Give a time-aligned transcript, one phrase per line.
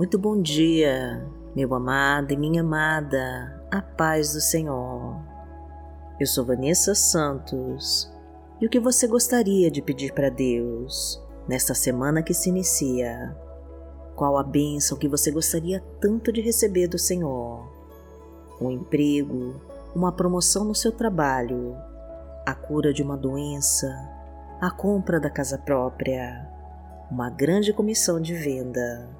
[0.00, 1.22] Muito bom dia,
[1.54, 5.20] meu amado e minha amada, a paz do Senhor.
[6.18, 8.10] Eu sou Vanessa Santos
[8.58, 13.36] e o que você gostaria de pedir para Deus nesta semana que se inicia?
[14.16, 17.70] Qual a bênção que você gostaria tanto de receber do Senhor?
[18.58, 19.60] Um emprego,
[19.94, 21.76] uma promoção no seu trabalho,
[22.46, 23.86] a cura de uma doença,
[24.62, 26.50] a compra da casa própria,
[27.10, 29.19] uma grande comissão de venda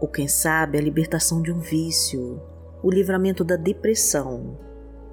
[0.00, 2.40] ou quem sabe a libertação de um vício,
[2.82, 4.58] o livramento da depressão,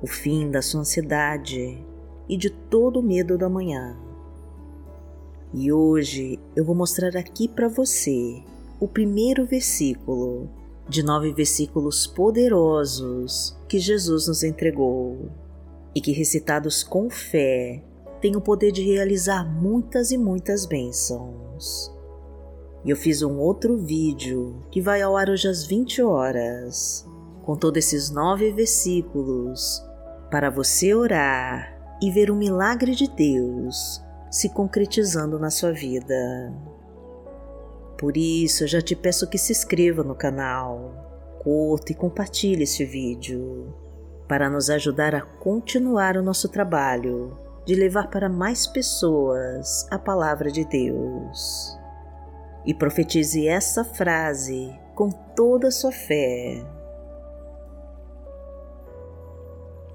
[0.01, 1.85] o fim da sua ansiedade
[2.29, 3.97] e de todo o medo da manhã.
[5.53, 8.41] E hoje eu vou mostrar aqui para você
[8.79, 10.49] o primeiro versículo
[10.87, 15.29] de nove versículos poderosos que Jesus nos entregou
[15.93, 17.83] e que, recitados com fé,
[18.21, 21.91] têm o poder de realizar muitas e muitas bênçãos.
[22.87, 27.05] E eu fiz um outro vídeo que vai ao ar hoje às 20 horas,
[27.43, 29.83] com todos esses nove versículos,
[30.31, 36.15] para você orar e ver o milagre de Deus se concretizando na sua vida.
[37.97, 40.93] Por isso, eu já te peço que se inscreva no canal,
[41.43, 43.67] curta e compartilhe este vídeo,
[44.29, 50.49] para nos ajudar a continuar o nosso trabalho de levar para mais pessoas a palavra
[50.49, 51.77] de Deus
[52.67, 56.61] e profetize essa frase com toda a sua fé.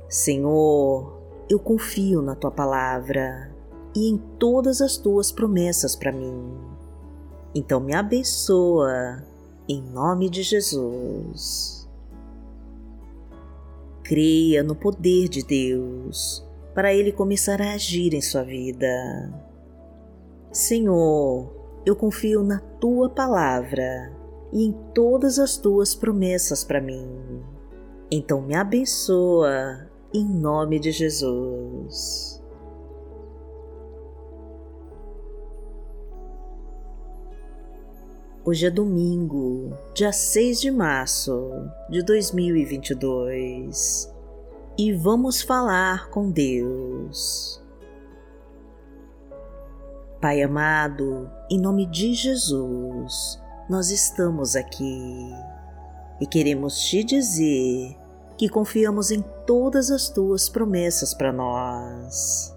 [0.09, 3.55] Senhor, eu confio na tua palavra
[3.95, 6.57] e em todas as tuas promessas para mim.
[7.55, 9.23] Então me abençoa
[9.69, 11.87] em nome de Jesus.
[14.03, 16.43] Creia no poder de Deus
[16.75, 19.31] para ele começar a agir em sua vida.
[20.51, 24.13] Senhor, eu confio na tua palavra
[24.53, 27.43] e em todas as tuas promessas para mim.
[28.11, 32.41] Então me abençoa em nome de Jesus.
[38.45, 41.51] Hoje é domingo, dia 6 de março
[41.89, 44.13] de 2022
[44.77, 47.62] e vamos falar com Deus.
[50.23, 55.35] Pai amado, em nome de Jesus, nós estamos aqui
[56.21, 57.97] e queremos te dizer
[58.39, 62.55] que confiamos em todas as tuas promessas para nós.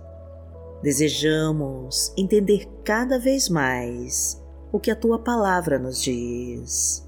[0.83, 4.39] Desejamos entender cada vez mais
[4.71, 7.03] o que a tua palavra nos diz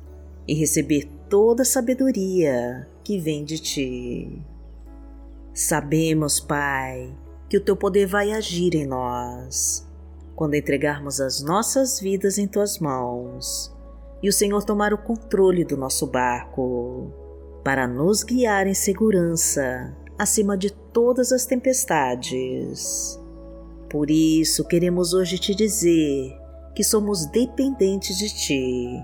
[0.48, 4.42] e receber toda a sabedoria que vem de ti.
[5.54, 7.16] Sabemos, Pai,
[7.48, 9.87] que o teu poder vai agir em nós
[10.38, 13.76] quando entregarmos as nossas vidas em tuas mãos
[14.22, 17.12] e o Senhor tomar o controle do nosso barco
[17.64, 23.20] para nos guiar em segurança acima de todas as tempestades.
[23.90, 26.32] Por isso, queremos hoje te dizer
[26.76, 29.04] que somos dependentes de ti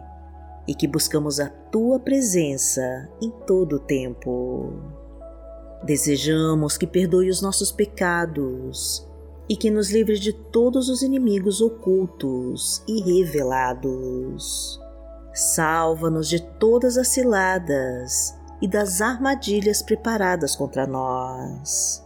[0.67, 4.71] e que buscamos a tua presença em todo o tempo.
[5.83, 9.11] Desejamos que perdoe os nossos pecados
[9.49, 14.79] e que nos livre de todos os inimigos ocultos e revelados.
[15.33, 22.03] Salva-nos de todas as ciladas e das armadilhas preparadas contra nós.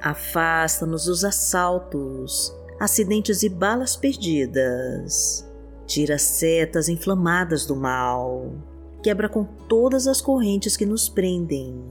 [0.00, 5.46] Afasta-nos dos assaltos, acidentes e balas perdidas.
[5.86, 8.52] Tira as setas inflamadas do mal.
[9.02, 11.84] Quebra com todas as correntes que nos prendem.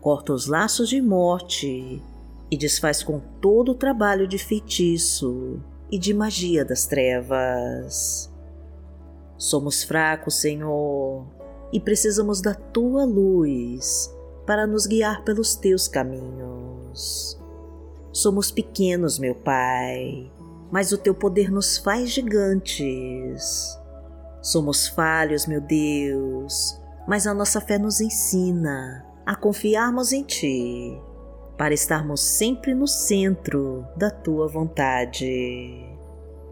[0.00, 2.02] Corta os laços de morte
[2.52, 5.58] e desfaz com todo o trabalho de feitiço
[5.90, 8.30] e de magia das trevas.
[9.38, 11.24] Somos fracos, Senhor,
[11.72, 14.14] e precisamos da tua luz
[14.46, 17.40] para nos guiar pelos teus caminhos.
[18.12, 20.30] Somos pequenos, meu Pai,
[20.70, 23.78] mas o teu poder nos faz gigantes.
[24.42, 26.78] Somos falhos, meu Deus,
[27.08, 31.00] mas a nossa fé nos ensina a confiarmos em Ti
[31.62, 35.86] para estarmos sempre no centro da tua vontade,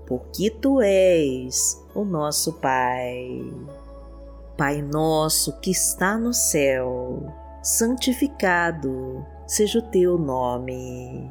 [0.06, 3.42] porque tu és o nosso Pai.
[4.56, 7.26] Pai nosso que está no céu,
[7.60, 11.28] santificado seja o teu nome.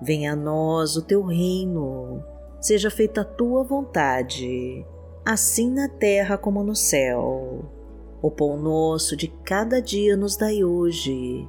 [0.00, 2.22] Venha a nós o teu reino,
[2.60, 4.86] seja feita a tua vontade,
[5.26, 7.64] assim na terra como no céu.
[8.22, 11.48] O pão nosso de cada dia nos dai hoje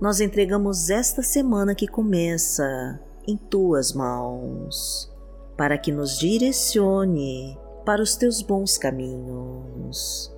[0.00, 5.12] nós entregamos esta semana que começa em tuas mãos,
[5.56, 10.32] para que nos direcione para os teus bons caminhos.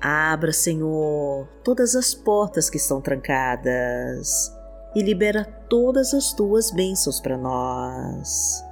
[0.00, 4.52] Abra, Senhor, todas as portas que estão trancadas
[4.94, 8.62] e libera todas as tuas bênçãos para nós.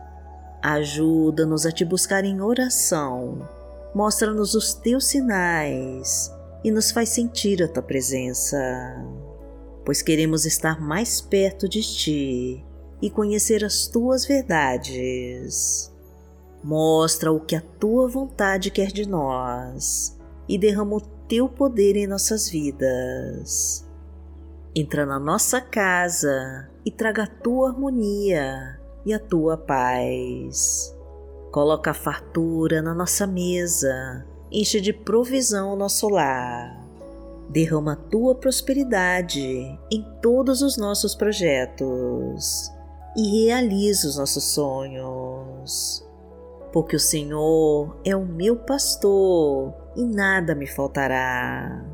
[0.63, 3.49] Ajuda-nos a te buscar em oração,
[3.95, 6.33] mostra-nos os teus sinais
[6.63, 8.57] e nos faz sentir a tua presença,
[9.85, 12.65] pois queremos estar mais perto de ti
[13.01, 15.93] e conhecer as tuas verdades.
[16.63, 20.17] Mostra o que a tua vontade quer de nós
[20.49, 23.85] e derrama o teu poder em nossas vidas.
[24.75, 30.97] Entra na nossa casa e traga a tua harmonia e a tua paz.
[31.51, 36.82] Coloca a fartura na nossa mesa, enche de provisão o nosso lar.
[37.51, 42.71] Derrama a tua prosperidade em todos os nossos projetos
[43.17, 46.03] e realiza os nossos sonhos
[46.73, 51.85] porque o Senhor é o meu pastor e nada me faltará.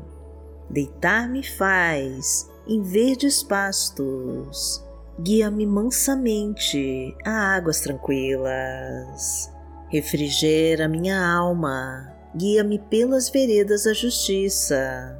[0.69, 4.83] Deitar-me faz em verdes pastos,
[5.19, 9.51] guia-me mansamente a águas tranquilas.
[9.89, 15.19] Refrigera minha alma, guia-me pelas veredas da justiça,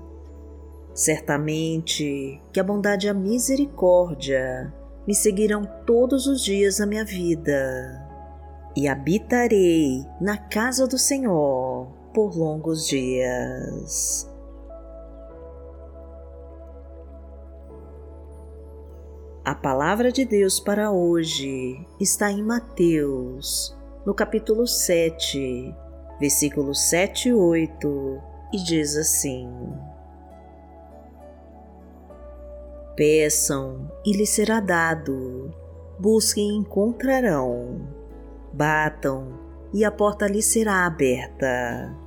[0.93, 4.73] Certamente que a bondade e a misericórdia
[5.07, 8.07] me seguirão todos os dias da minha vida
[8.75, 14.29] e habitarei na casa do Senhor por longos dias.
[19.43, 25.75] A palavra de Deus para hoje está em Mateus, no capítulo 7,
[26.19, 28.21] versículos 7 e 8,
[28.53, 29.49] e diz assim:
[33.01, 35.51] Peçam e lhes será dado,
[35.97, 37.81] busquem e encontrarão.
[38.53, 39.39] Batam,
[39.73, 41.97] e a porta lhe será aberta.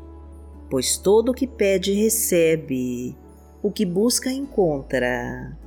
[0.71, 3.19] Pois todo o que pede recebe,
[3.61, 5.59] o que busca encontra,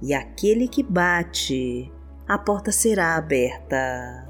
[0.00, 1.92] e aquele que bate,
[2.28, 4.28] a porta será aberta.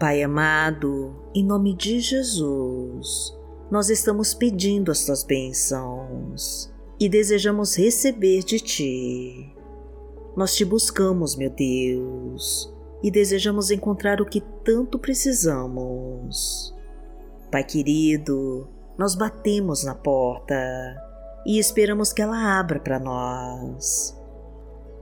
[0.00, 3.38] Pai amado, em nome de Jesus,
[3.70, 9.54] nós estamos pedindo as tuas bênçãos e desejamos receber de ti.
[10.36, 12.72] Nós te buscamos, meu Deus,
[13.02, 16.74] e desejamos encontrar o que tanto precisamos.
[17.50, 20.54] Pai querido, nós batemos na porta
[21.46, 24.16] e esperamos que ela abra para nós.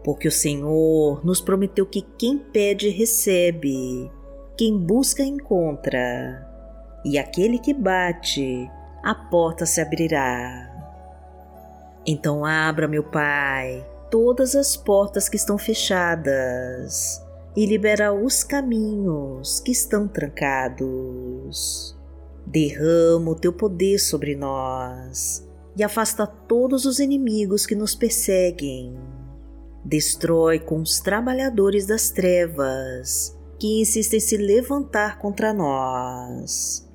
[0.04, 4.10] Porque o Senhor nos prometeu que quem pede recebe,
[4.56, 6.46] quem busca encontra,
[7.04, 8.70] e aquele que bate,
[9.02, 10.75] a porta se abrirá.
[12.06, 17.20] Então abra, meu Pai, todas as portas que estão fechadas
[17.56, 21.96] e libera os caminhos que estão trancados.
[22.46, 25.44] Derrama o teu poder sobre nós
[25.76, 28.96] e afasta todos os inimigos que nos perseguem.
[29.84, 36.88] Destrói com os trabalhadores das trevas que insistem em se levantar contra nós.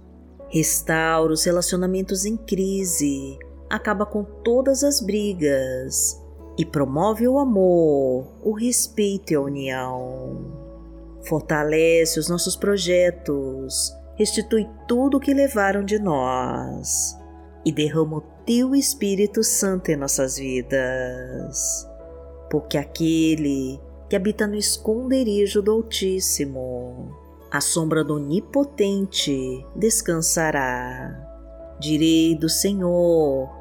[0.47, 3.37] Restaura os relacionamentos em crise,
[3.71, 6.21] acaba com todas as brigas
[6.57, 10.61] e promove o amor, o respeito e a união.
[11.27, 17.17] Fortalece os nossos projetos, restitui tudo o que levaram de nós
[17.65, 21.87] e derrama o teu Espírito Santo em nossas vidas.
[22.49, 27.15] Porque aquele que habita no esconderijo do Altíssimo,
[27.49, 31.27] à sombra do Onipotente, descansará.
[31.79, 33.60] Direi do Senhor,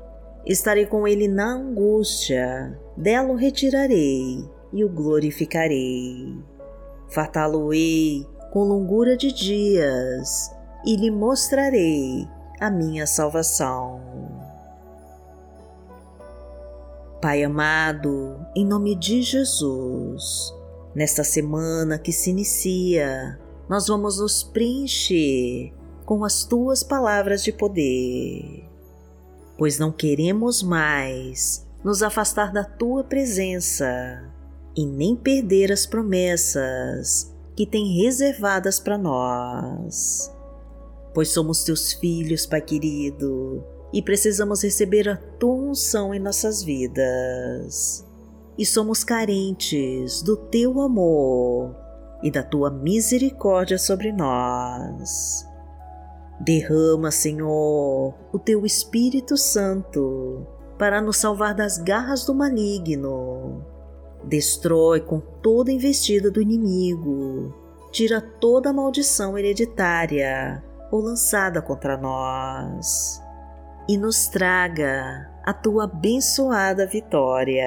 [0.45, 4.43] Estarei com ele na angústia, dela o retirarei
[4.73, 6.35] e o glorificarei.
[7.09, 10.49] Fartá-lo-ei com longura de dias
[10.85, 12.27] e lhe mostrarei
[12.59, 14.01] a minha salvação.
[17.21, 20.53] Pai amado, em nome de Jesus,
[20.95, 25.71] nesta semana que se inicia, nós vamos nos preencher
[26.03, 28.67] com as tuas palavras de poder,
[29.61, 33.85] pois não queremos mais nos afastar da tua presença
[34.75, 40.33] e nem perder as promessas que tem reservadas para nós.
[41.13, 43.63] Pois somos teus filhos, Pai querido,
[43.93, 48.03] e precisamos receber a tua unção em nossas vidas.
[48.57, 51.75] E somos carentes do teu amor
[52.23, 55.50] e da tua misericórdia sobre nós.
[56.43, 63.63] Derrama, Senhor, o teu Espírito Santo para nos salvar das garras do maligno.
[64.23, 67.53] Destrói com toda investida do inimigo,
[67.91, 73.21] tira toda maldição hereditária ou lançada contra nós
[73.87, 77.63] e nos traga a tua abençoada vitória.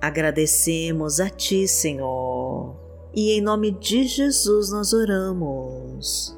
[0.00, 2.74] Agradecemos a Ti, Senhor,
[3.14, 6.37] e em nome de Jesus nós oramos.